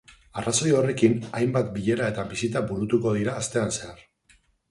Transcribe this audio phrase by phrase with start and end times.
[0.41, 4.03] Arrazoi horrekin, hainbat bilera eta bisita burutuko dira astean zehar.